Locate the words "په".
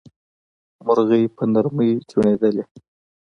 1.35-1.43